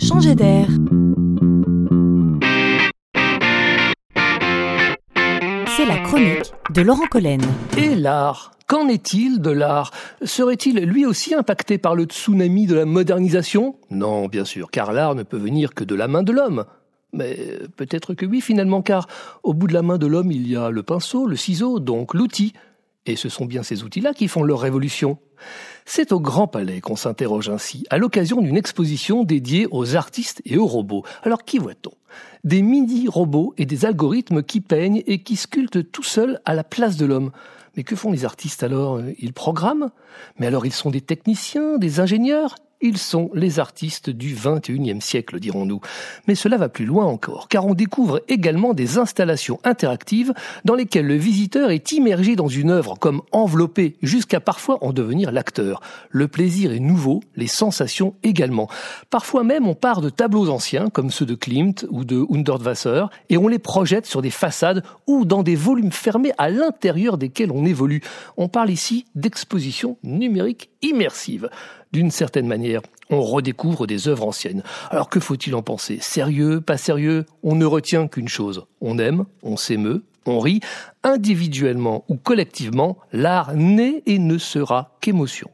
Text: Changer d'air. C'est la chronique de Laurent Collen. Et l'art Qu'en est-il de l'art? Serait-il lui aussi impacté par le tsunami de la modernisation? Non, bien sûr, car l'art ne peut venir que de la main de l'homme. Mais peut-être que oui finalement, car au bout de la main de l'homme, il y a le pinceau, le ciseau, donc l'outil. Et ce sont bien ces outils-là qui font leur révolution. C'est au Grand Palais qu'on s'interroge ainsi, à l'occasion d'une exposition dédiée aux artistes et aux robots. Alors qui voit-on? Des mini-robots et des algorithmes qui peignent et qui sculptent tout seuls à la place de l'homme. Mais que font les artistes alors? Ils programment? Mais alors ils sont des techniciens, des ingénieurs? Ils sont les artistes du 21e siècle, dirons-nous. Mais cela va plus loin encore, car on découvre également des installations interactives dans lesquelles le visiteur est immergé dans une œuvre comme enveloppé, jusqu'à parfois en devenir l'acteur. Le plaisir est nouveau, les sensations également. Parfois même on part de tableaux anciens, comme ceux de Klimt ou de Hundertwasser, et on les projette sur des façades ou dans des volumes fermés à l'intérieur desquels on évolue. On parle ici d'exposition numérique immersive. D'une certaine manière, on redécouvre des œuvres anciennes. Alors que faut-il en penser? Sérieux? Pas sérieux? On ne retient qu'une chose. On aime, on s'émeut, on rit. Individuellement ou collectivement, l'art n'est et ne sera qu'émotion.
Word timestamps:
Changer 0.00 0.34
d'air. 0.34 0.66
C'est 5.76 5.84
la 5.84 5.98
chronique 5.98 6.52
de 6.70 6.80
Laurent 6.80 7.06
Collen. 7.10 7.42
Et 7.76 7.94
l'art 7.94 8.52
Qu'en 8.66 8.88
est-il 8.88 9.40
de 9.40 9.50
l'art? 9.50 9.90
Serait-il 10.22 10.78
lui 10.84 11.04
aussi 11.04 11.34
impacté 11.34 11.76
par 11.76 11.94
le 11.94 12.04
tsunami 12.04 12.66
de 12.66 12.76
la 12.76 12.86
modernisation? 12.86 13.76
Non, 13.90 14.26
bien 14.26 14.44
sûr, 14.44 14.70
car 14.70 14.92
l'art 14.92 15.14
ne 15.14 15.22
peut 15.22 15.36
venir 15.36 15.74
que 15.74 15.84
de 15.84 15.94
la 15.94 16.08
main 16.08 16.22
de 16.22 16.32
l'homme. 16.32 16.64
Mais 17.12 17.36
peut-être 17.76 18.14
que 18.14 18.24
oui 18.24 18.40
finalement, 18.40 18.80
car 18.80 19.06
au 19.42 19.52
bout 19.52 19.66
de 19.66 19.74
la 19.74 19.82
main 19.82 19.98
de 19.98 20.06
l'homme, 20.06 20.30
il 20.30 20.48
y 20.48 20.56
a 20.56 20.70
le 20.70 20.82
pinceau, 20.82 21.26
le 21.26 21.36
ciseau, 21.36 21.78
donc 21.78 22.14
l'outil. 22.14 22.54
Et 23.06 23.16
ce 23.16 23.28
sont 23.28 23.44
bien 23.44 23.62
ces 23.62 23.82
outils-là 23.82 24.14
qui 24.14 24.28
font 24.28 24.44
leur 24.44 24.60
révolution. 24.60 25.18
C'est 25.86 26.12
au 26.12 26.20
Grand 26.20 26.46
Palais 26.46 26.80
qu'on 26.80 26.96
s'interroge 26.96 27.48
ainsi, 27.48 27.84
à 27.90 27.98
l'occasion 27.98 28.40
d'une 28.40 28.56
exposition 28.56 29.24
dédiée 29.24 29.66
aux 29.70 29.96
artistes 29.96 30.40
et 30.44 30.56
aux 30.56 30.66
robots. 30.66 31.04
Alors 31.22 31.44
qui 31.44 31.58
voit-on? 31.58 31.92
Des 32.44 32.62
mini-robots 32.62 33.54
et 33.58 33.66
des 33.66 33.84
algorithmes 33.84 34.42
qui 34.42 34.60
peignent 34.60 35.02
et 35.06 35.22
qui 35.22 35.36
sculptent 35.36 35.90
tout 35.90 36.02
seuls 36.02 36.40
à 36.44 36.54
la 36.54 36.64
place 36.64 36.96
de 36.96 37.06
l'homme. 37.06 37.32
Mais 37.76 37.82
que 37.82 37.96
font 37.96 38.12
les 38.12 38.24
artistes 38.24 38.62
alors? 38.62 39.00
Ils 39.18 39.32
programment? 39.32 39.90
Mais 40.38 40.46
alors 40.46 40.66
ils 40.66 40.72
sont 40.72 40.90
des 40.90 41.00
techniciens, 41.00 41.78
des 41.78 42.00
ingénieurs? 42.00 42.56
Ils 42.80 42.98
sont 42.98 43.30
les 43.34 43.58
artistes 43.58 44.10
du 44.10 44.34
21e 44.34 45.00
siècle, 45.00 45.38
dirons-nous. 45.38 45.80
Mais 46.26 46.34
cela 46.34 46.56
va 46.56 46.68
plus 46.68 46.84
loin 46.84 47.04
encore, 47.04 47.48
car 47.48 47.66
on 47.66 47.74
découvre 47.74 48.22
également 48.28 48.74
des 48.74 48.98
installations 48.98 49.60
interactives 49.64 50.32
dans 50.64 50.74
lesquelles 50.74 51.06
le 51.06 51.16
visiteur 51.16 51.70
est 51.70 51.92
immergé 51.92 52.36
dans 52.36 52.48
une 52.48 52.70
œuvre 52.70 52.98
comme 52.98 53.22
enveloppé, 53.32 53.96
jusqu'à 54.02 54.40
parfois 54.40 54.78
en 54.82 54.92
devenir 54.92 55.32
l'acteur. 55.32 55.80
Le 56.10 56.28
plaisir 56.28 56.72
est 56.72 56.80
nouveau, 56.80 57.20
les 57.36 57.46
sensations 57.46 58.14
également. 58.22 58.68
Parfois 59.10 59.44
même 59.44 59.66
on 59.66 59.74
part 59.74 60.00
de 60.00 60.10
tableaux 60.10 60.48
anciens, 60.48 60.88
comme 60.90 61.10
ceux 61.10 61.26
de 61.26 61.34
Klimt 61.34 61.86
ou 61.90 62.04
de 62.04 62.24
Hundertwasser, 62.30 63.04
et 63.28 63.36
on 63.36 63.48
les 63.48 63.58
projette 63.58 64.06
sur 64.06 64.22
des 64.22 64.30
façades 64.30 64.84
ou 65.06 65.24
dans 65.24 65.42
des 65.42 65.56
volumes 65.56 65.92
fermés 65.92 66.32
à 66.38 66.50
l'intérieur 66.50 67.18
desquels 67.18 67.52
on 67.52 67.64
évolue. 67.64 68.02
On 68.36 68.48
parle 68.48 68.70
ici 68.70 69.06
d'exposition 69.14 69.96
numérique 70.02 70.69
immersive. 70.82 71.50
D'une 71.92 72.10
certaine 72.10 72.46
manière, 72.46 72.82
on 73.10 73.22
redécouvre 73.22 73.86
des 73.86 74.08
œuvres 74.08 74.26
anciennes. 74.26 74.62
Alors 74.90 75.08
que 75.08 75.20
faut-il 75.20 75.54
en 75.54 75.62
penser? 75.62 75.98
Sérieux? 76.00 76.60
Pas 76.60 76.76
sérieux? 76.76 77.26
On 77.42 77.54
ne 77.54 77.64
retient 77.64 78.06
qu'une 78.06 78.28
chose. 78.28 78.66
On 78.80 78.98
aime, 78.98 79.24
on 79.42 79.56
s'émeut, 79.56 80.04
on 80.26 80.38
rit. 80.38 80.60
Individuellement 81.02 82.04
ou 82.08 82.16
collectivement, 82.16 82.98
l'art 83.12 83.54
n'est 83.54 84.02
et 84.06 84.18
ne 84.18 84.38
sera 84.38 84.96
qu'émotion. 85.00 85.50